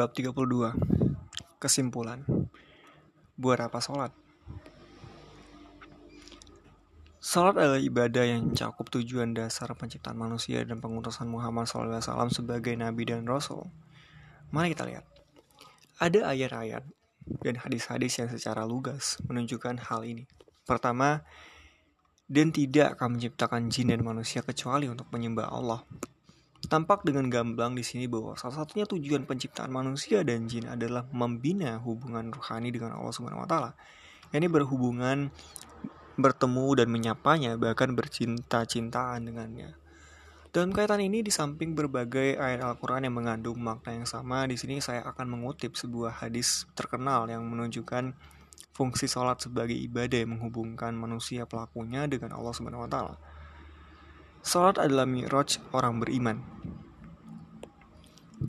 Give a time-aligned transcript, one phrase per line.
[0.00, 2.24] Bab 32 Kesimpulan
[3.36, 4.08] Buat apa sholat?
[7.20, 13.12] Sholat adalah ibadah yang mencakup tujuan dasar penciptaan manusia dan pengutusan Muhammad SAW sebagai Nabi
[13.12, 13.68] dan Rasul.
[14.48, 15.04] Mari kita lihat.
[16.00, 16.80] Ada ayat-ayat
[17.44, 20.24] dan hadis-hadis yang secara lugas menunjukkan hal ini.
[20.64, 21.28] Pertama,
[22.24, 25.84] dan tidak akan menciptakan jin dan manusia kecuali untuk menyembah Allah.
[26.60, 31.80] Tampak dengan gamblang di sini bahwa salah satunya tujuan penciptaan manusia dan jin adalah membina
[31.80, 33.70] hubungan rohani dengan Allah Subhanahu wa taala.
[34.30, 35.32] Ini berhubungan
[36.20, 39.72] bertemu dan menyapanya bahkan bercinta-cintaan dengannya.
[40.50, 44.82] Dalam kaitan ini di samping berbagai ayat Al-Qur'an yang mengandung makna yang sama, di sini
[44.82, 48.12] saya akan mengutip sebuah hadis terkenal yang menunjukkan
[48.74, 53.14] fungsi sholat sebagai ibadah yang menghubungkan manusia pelakunya dengan Allah Subhanahu wa taala.
[54.40, 56.40] Salat adalah miraj orang beriman.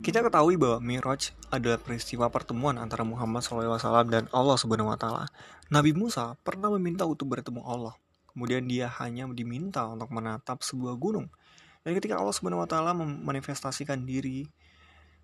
[0.00, 3.76] Kita ketahui bahwa miraj adalah peristiwa pertemuan antara Muhammad SAW
[4.08, 5.24] dan Allah Subhanahu Wa Taala.
[5.68, 7.92] Nabi Musa pernah meminta untuk bertemu Allah.
[8.32, 11.28] Kemudian dia hanya diminta untuk menatap sebuah gunung.
[11.84, 14.48] Dan ketika Allah Subhanahu Wa Taala memanifestasikan diri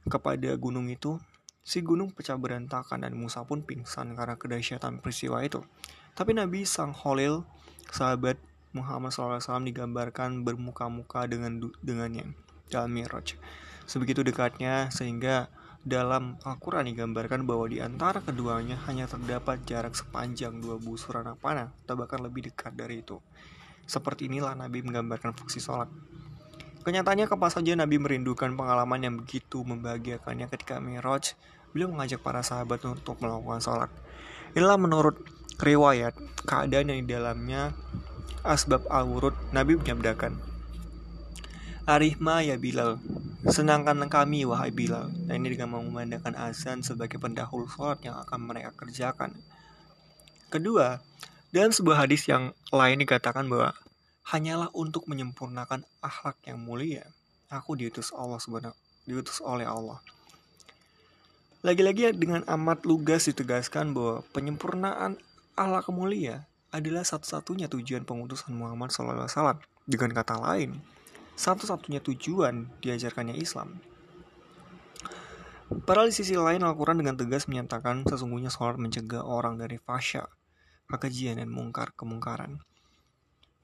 [0.05, 1.17] kepada gunung itu,
[1.65, 5.65] si gunung pecah berantakan dan Musa pun pingsan karena kedahsyatan peristiwa itu.
[6.13, 7.41] Tapi Nabi Sang Holil,
[7.89, 8.37] sahabat
[8.77, 12.37] Muhammad SAW digambarkan bermuka-muka dengan dengannya
[12.69, 13.41] dalam Miraj.
[13.89, 15.49] Sebegitu dekatnya sehingga
[15.89, 21.73] dalam Al-Quran digambarkan bahwa di antara keduanya hanya terdapat jarak sepanjang dua busur anak panah
[21.87, 23.17] atau bahkan lebih dekat dari itu.
[23.89, 25.89] Seperti inilah Nabi menggambarkan fungsi sholat.
[26.85, 31.33] Kenyataannya kapan saja Nabi merindukan pengalaman yang begitu membahagiakannya ketika Miraj,
[31.73, 33.91] beliau mengajak para sahabat untuk melakukan sholat.
[34.53, 35.25] Inilah menurut
[35.57, 36.13] riwayat
[36.45, 37.73] keadaan yang di dalamnya
[38.47, 40.39] asbab al-wurud, Nabi menyabdakan,
[41.89, 43.01] Arihma ya Bilal,
[43.49, 45.09] senangkan kami wahai Bilal.
[45.25, 49.33] Dan ini dengan mengumandangkan azan sebagai pendahulu sholat yang akan mereka kerjakan.
[50.53, 51.01] Kedua,
[51.49, 53.73] dalam sebuah hadis yang lain dikatakan bahwa
[54.29, 57.09] hanyalah untuk menyempurnakan akhlak yang mulia.
[57.49, 58.77] Aku diutus Allah sebenarnya,
[59.09, 60.05] diutus oleh Allah.
[61.65, 65.17] Lagi-lagi dengan amat lugas ditegaskan bahwa penyempurnaan
[65.57, 69.61] akhlak mulia adalah satu-satunya tujuan pengutusan Muhammad SAW.
[69.89, 70.77] Dengan kata lain,
[71.39, 73.81] satu-satunya tujuan diajarkannya Islam.
[75.69, 80.25] Padahal di sisi lain Al-Quran dengan tegas menyatakan sesungguhnya sholat mencegah orang dari fasya,
[80.89, 82.61] kekejian dan mungkar kemungkaran.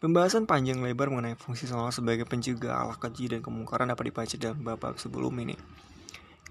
[0.04, 4.60] Pembahasan panjang lebar mengenai fungsi sholat sebagai pencegah Allah keji dan kemungkaran dapat dibaca dalam
[4.60, 5.56] bab sebelum ini.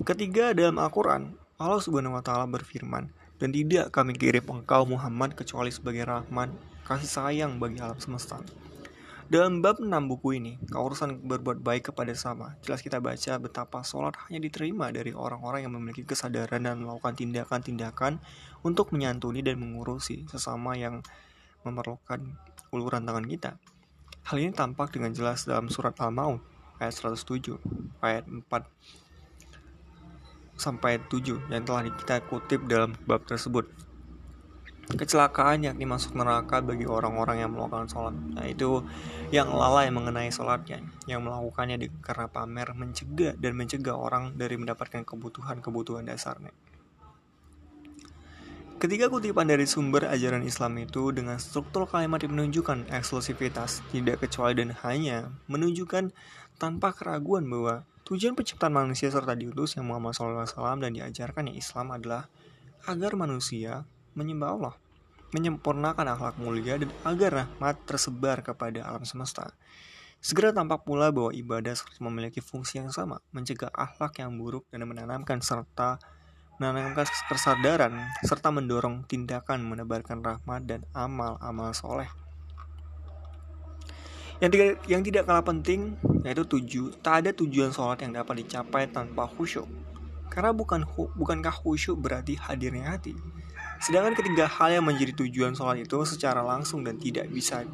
[0.02, 3.14] Ketiga dalam Al-Quran, Allah Subhanahu wa taala berfirman,
[3.44, 6.56] dan tidak kami kirim engkau Muhammad kecuali sebagai rahman,
[6.88, 8.40] kasih sayang bagi alam semesta.
[9.28, 12.56] Dalam bab 6 buku ini, keurusan berbuat baik kepada sama.
[12.64, 18.24] Jelas kita baca betapa sholat hanya diterima dari orang-orang yang memiliki kesadaran dan melakukan tindakan-tindakan
[18.64, 21.04] untuk menyantuni dan mengurusi sesama yang
[21.68, 22.24] memerlukan
[22.72, 23.60] uluran tangan kita.
[24.24, 26.40] Hal ini tampak dengan jelas dalam surat Al-Maun
[26.80, 27.60] ayat 107,
[28.00, 28.48] ayat 4
[30.58, 33.70] sampai 7 yang telah kita kutip dalam bab tersebut.
[34.84, 38.16] Kecelakaan yakni masuk neraka bagi orang-orang yang melakukan sholat.
[38.36, 38.84] Nah itu
[39.32, 45.08] yang lalai mengenai sholatnya, yang melakukannya di, karena pamer mencegah dan mencegah orang dari mendapatkan
[45.08, 46.52] kebutuhan-kebutuhan dasarnya.
[48.84, 54.60] Ketika kutipan dari sumber ajaran Islam itu dengan struktur kalimat yang menunjukkan eksklusivitas, tidak kecuali
[54.60, 56.12] dan hanya menunjukkan
[56.60, 61.96] tanpa keraguan bahwa Tujuan penciptaan manusia serta diutus yang Muhammad SAW dan diajarkan yang Islam
[61.96, 62.28] adalah
[62.84, 64.76] agar manusia menyembah Allah,
[65.32, 69.56] menyempurnakan akhlak mulia dan agar rahmat tersebar kepada alam semesta.
[70.20, 75.40] Segera tampak pula bahwa ibadah memiliki fungsi yang sama, mencegah akhlak yang buruk dan menanamkan
[75.40, 75.96] serta
[76.62, 82.08] menanamkan kesadaran serta mendorong tindakan menebarkan rahmat dan amal-amal soleh.
[84.44, 88.88] Yang tidak, yang tidak kalah penting yaitu tuju, tak ada tujuan sholat yang dapat dicapai
[88.90, 89.68] tanpa khusyuk.
[90.32, 93.14] Karena bukan bukankah khusyuk berarti hadirnya hati.
[93.84, 97.68] Sedangkan ketiga hal yang menjadi tujuan sholat itu secara langsung dan tidak bisa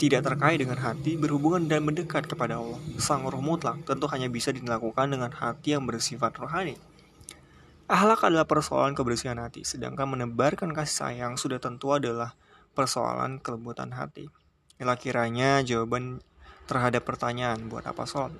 [0.00, 2.80] tidak terkait dengan hati berhubungan dan mendekat kepada Allah.
[2.96, 6.80] Sang roh mutlak tentu hanya bisa dilakukan dengan hati yang bersifat rohani.
[7.84, 12.32] Ahlak adalah persoalan kebersihan hati, sedangkan menebarkan kasih sayang sudah tentu adalah
[12.72, 14.30] persoalan kelembutan hati.
[14.80, 16.24] Inilah kiranya jawaban
[16.70, 18.30] terhadap pertanyaan buat apa sholat.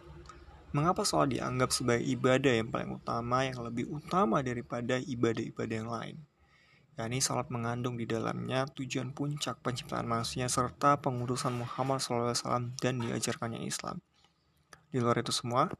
[0.71, 6.17] Mengapa sholat dianggap sebagai ibadah yang paling utama yang lebih utama daripada ibadah-ibadah yang lain?
[7.01, 13.65] yakni sholat mengandung di dalamnya tujuan puncak penciptaan manusia serta pengurusan Muhammad SAW dan diajarkannya
[13.65, 14.05] Islam.
[14.93, 15.73] Di luar itu semua,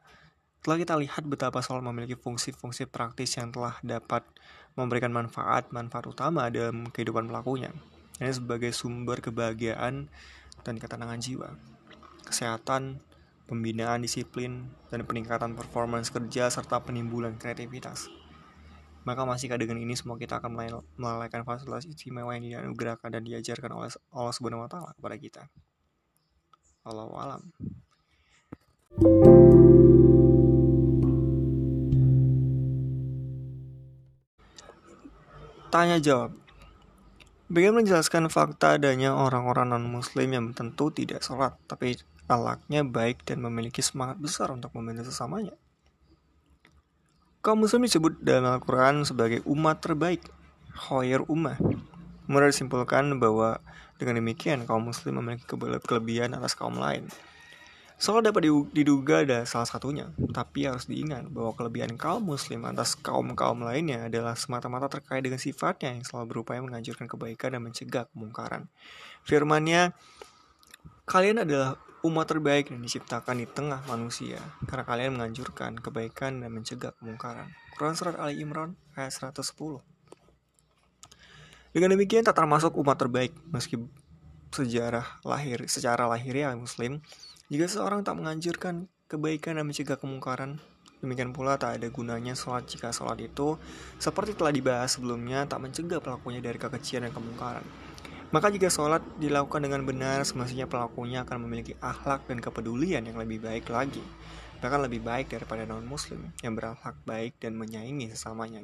[0.61, 4.29] Setelah kita lihat betapa sholat memiliki fungsi-fungsi praktis yang telah dapat
[4.77, 7.73] memberikan manfaat-manfaat utama dalam kehidupan pelakunya.
[8.21, 10.13] Ini sebagai sumber kebahagiaan
[10.61, 11.57] dan ketenangan jiwa,
[12.31, 13.03] kesehatan,
[13.51, 18.07] pembinaan disiplin, dan peningkatan performance kerja serta penimbulan kreativitas.
[19.03, 20.55] Maka masih dengan ini semua kita akan
[20.95, 25.43] melalaikan fasilitas istimewa yang dianugerahkan dan diajarkan oleh Allah Subhanahu wa taala kepada kita.
[26.85, 27.43] Allah alam.
[35.71, 36.35] Tanya jawab.
[37.51, 41.99] Bagaimana menjelaskan fakta adanya orang-orang non-muslim yang tentu tidak sholat, tapi
[42.31, 45.59] alaknya baik dan memiliki semangat besar untuk membantu sesamanya?
[47.43, 50.23] Kaum muslim disebut dalam Al-Quran sebagai umat terbaik,
[50.77, 51.59] khoir ummah.
[52.31, 53.59] Mereka disimpulkan bahwa
[53.99, 55.51] dengan demikian kaum muslim memiliki
[55.83, 57.11] kelebihan atas kaum lain.
[58.01, 63.61] Soal dapat diduga ada salah satunya, tapi harus diingat bahwa kelebihan kaum muslim atas kaum-kaum
[63.61, 68.73] lainnya adalah semata-mata terkait dengan sifatnya yang selalu berupaya menganjurkan kebaikan dan mencegah kemungkaran.
[69.29, 69.93] Firmannya,
[71.05, 76.97] kalian adalah umat terbaik yang diciptakan di tengah manusia karena kalian menganjurkan kebaikan dan mencegah
[76.97, 77.53] kemungkaran.
[77.77, 79.53] Quran Surat Ali Imran ayat 110
[81.77, 83.77] Dengan demikian tak termasuk umat terbaik meski
[84.51, 87.05] sejarah lahir secara lahiriah muslim
[87.53, 90.59] jika seorang tak menganjurkan kebaikan dan mencegah kemungkaran
[91.01, 93.57] Demikian pula tak ada gunanya sholat jika sholat itu
[93.97, 97.65] seperti telah dibahas sebelumnya tak mencegah pelakunya dari kekejian dan kemungkaran.
[98.31, 103.43] Maka jika sholat dilakukan dengan benar, semestinya pelakunya akan memiliki akhlak dan kepedulian yang lebih
[103.43, 104.03] baik lagi.
[104.63, 108.63] Bahkan lebih baik daripada non-muslim yang berakhlak baik dan menyaingi sesamanya.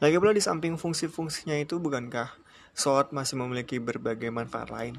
[0.00, 2.32] Lagi pula di samping fungsi-fungsinya itu bukankah
[2.72, 4.96] sholat masih memiliki berbagai manfaat lain?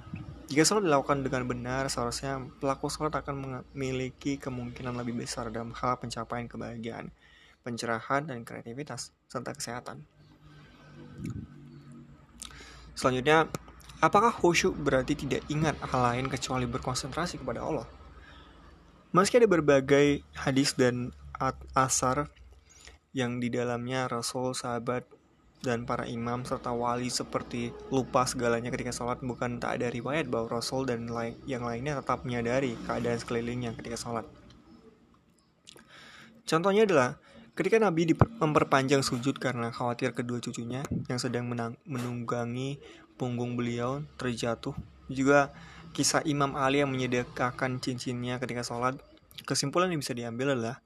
[0.53, 5.97] Jika sholat dilakukan dengan benar, seharusnya pelaku sholat akan memiliki kemungkinan lebih besar dalam hal
[5.97, 7.09] pencapaian kebahagiaan,
[7.65, 10.05] pencerahan, dan kreativitas, serta kesehatan.
[12.93, 13.49] Selanjutnya,
[14.03, 17.87] Apakah khusyuk berarti tidak ingat hal lain kecuali berkonsentrasi kepada Allah?
[19.15, 21.15] Meski ada berbagai hadis dan
[21.71, 22.27] asar
[23.15, 25.07] yang di dalamnya Rasul, sahabat,
[25.63, 30.59] dan para imam serta wali seperti lupa segalanya ketika sholat bukan tak ada riwayat bahwa
[30.59, 31.07] Rasul dan
[31.47, 34.27] yang lainnya tetap menyadari keadaan sekelilingnya ketika sholat.
[36.43, 37.22] Contohnya adalah
[37.53, 41.45] ketika Nabi memperpanjang sujud karena khawatir kedua cucunya yang sedang
[41.85, 42.81] menunggangi
[43.13, 44.73] punggung beliau terjatuh.
[45.05, 45.53] Juga
[45.93, 48.97] kisah Imam Ali yang menyediakan cincinnya ketika sholat.
[49.45, 50.81] Kesimpulan yang bisa diambil adalah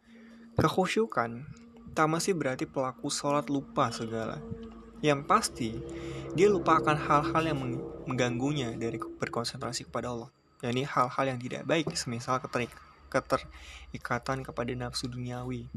[0.60, 1.48] kekhusyukan
[1.96, 4.38] tak masih berarti pelaku sholat lupa segala.
[5.00, 5.70] Yang pasti,
[6.36, 7.58] dia lupa akan hal-hal yang
[8.06, 10.30] mengganggunya dari berkonsentrasi kepada Allah.
[10.66, 12.74] Yani hal-hal yang tidak baik, semisal keterik,
[13.13, 15.70] keterikatan kepada nafsu duniawi,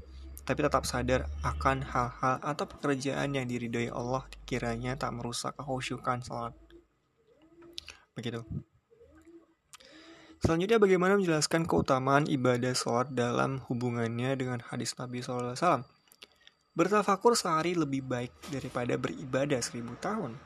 [0.44, 6.54] tapi tetap sadar akan hal-hal atau pekerjaan yang diridhoi Allah kiranya tak merusak kehusyukan salat.
[8.16, 8.42] Begitu.
[10.40, 15.84] Selanjutnya bagaimana menjelaskan keutamaan ibadah sholat dalam hubungannya dengan hadis Nabi SAW.
[16.72, 20.40] Bertafakur sehari lebih baik daripada beribadah seribu tahun.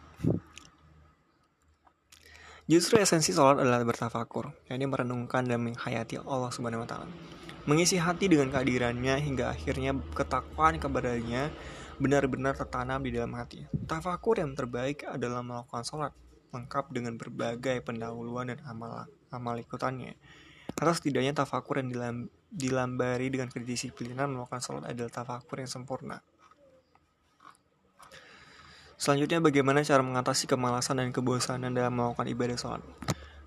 [2.67, 8.29] Justru esensi sholat adalah bertafakur, yakni merenungkan dan menghayati Allah Subhanahu Wa Taala mengisi hati
[8.29, 11.49] dengan kehadirannya hingga akhirnya ketakwaan kepadanya
[11.97, 13.65] benar-benar tertanam di dalam hati.
[13.89, 16.13] Tafakur yang terbaik adalah melakukan sholat,
[16.53, 20.19] lengkap dengan berbagai pendahuluan dan amal, amal ikutannya.
[20.75, 22.17] Atau setidaknya tafakur yang dilam,
[22.51, 26.21] dilambari dengan kedisiplinan melakukan sholat adalah tafakur yang sempurna.
[28.95, 32.83] Selanjutnya bagaimana cara mengatasi kemalasan dan kebosanan dalam melakukan ibadah sholat.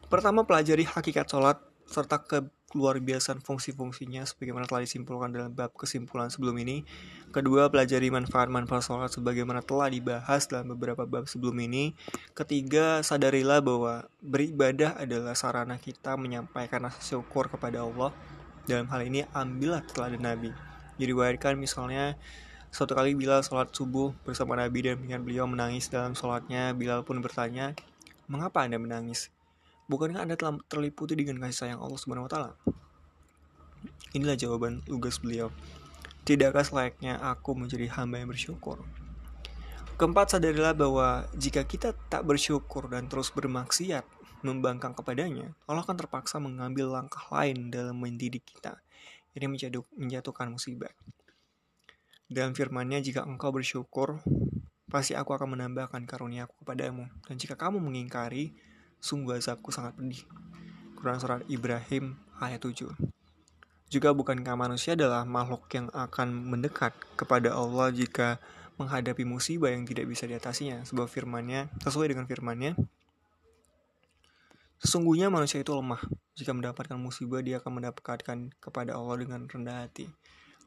[0.08, 6.28] Pertama, pelajari hakikat sholat serta ke luar biasa fungsi-fungsinya sebagaimana telah disimpulkan dalam bab kesimpulan
[6.28, 6.84] sebelum ini.
[7.32, 11.96] Kedua, pelajari manfaat-manfaat sholat sebagaimana telah dibahas dalam beberapa bab sebelum ini.
[12.36, 18.12] Ketiga, sadarilah bahwa beribadah adalah sarana kita menyampaikan rasa syukur kepada Allah.
[18.68, 20.52] Dalam hal ini, ambillah teladan Nabi.
[21.00, 22.20] Diriwayatkan misalnya,
[22.68, 27.24] suatu kali Bilal sholat subuh bersama Nabi dan mengingat beliau menangis dalam sholatnya, Bilal pun
[27.24, 27.72] bertanya,
[28.28, 29.32] Mengapa Anda menangis?
[29.88, 32.52] Bukankah Anda telah terliputi dengan kasih sayang Allah Subhanahu wa taala?
[34.12, 35.48] Inilah jawaban lugas beliau.
[36.28, 38.84] Tidakkah selayaknya aku menjadi hamba yang bersyukur?
[39.96, 44.04] Keempat, sadarilah bahwa jika kita tak bersyukur dan terus bermaksiat,
[44.46, 48.78] membangkang kepadanya, Allah akan terpaksa mengambil langkah lain dalam mendidik kita.
[49.34, 49.48] Ini
[49.96, 50.92] menjatuhkan musibah.
[52.28, 54.20] Dalam firmannya, jika engkau bersyukur,
[54.92, 57.08] pasti aku akan menambahkan karunia aku kepadamu.
[57.24, 58.52] Dan jika kamu mengingkari,
[59.02, 60.24] sungguh azabku sangat pedih.
[60.98, 62.90] Quran Surat Ibrahim ayat 7
[63.88, 68.42] Juga bukankah manusia adalah makhluk yang akan mendekat kepada Allah jika
[68.76, 70.84] menghadapi musibah yang tidak bisa diatasinya.
[70.84, 72.76] Sebuah firmannya, sesuai dengan firmannya,
[74.78, 75.98] Sesungguhnya manusia itu lemah.
[76.38, 80.06] Jika mendapatkan musibah, dia akan mendapatkan kepada Allah dengan rendah hati.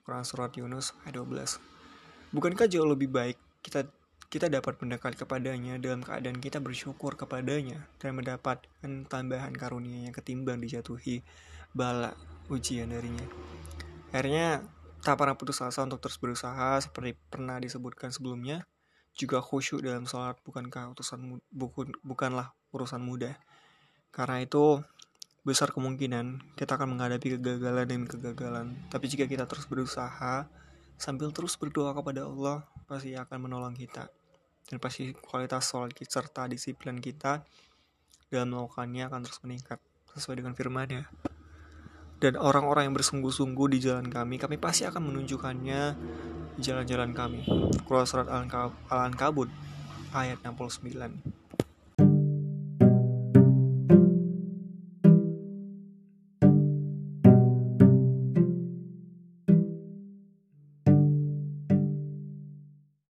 [0.02, 3.86] Quran Surat Yunus ayat 12 Bukankah jauh lebih baik kita
[4.30, 10.62] kita dapat mendekat kepadanya dalam keadaan kita bersyukur kepadanya dan mendapatkan tambahan karunia yang ketimbang
[10.62, 11.26] dijatuhi
[11.74, 12.14] bala
[12.46, 13.26] ujian darinya.
[14.14, 14.62] Akhirnya
[15.02, 18.62] tak pernah putus asa untuk terus berusaha seperti pernah disebutkan sebelumnya.
[19.18, 23.34] Juga khusyuk dalam sholat bukankah utusan bukan, bukanlah urusan mudah.
[24.14, 24.78] Karena itu
[25.42, 28.78] besar kemungkinan kita akan menghadapi kegagalan demi kegagalan.
[28.94, 30.46] Tapi jika kita terus berusaha
[30.94, 34.19] sambil terus berdoa kepada Allah, pasti akan menolong kita.
[34.70, 37.42] Dan pasti kualitas kita serta disiplin kita
[38.30, 39.82] dalam melakukannya akan terus meningkat
[40.14, 41.10] sesuai dengan firman-Nya
[42.20, 45.82] dan orang-orang yang bersungguh-sungguh di jalan kami, kami pasti akan menunjukkannya
[46.60, 47.48] jalan-jalan kami.
[47.88, 49.48] Keluar surat Al-Ankabut
[50.12, 51.39] ayat 69.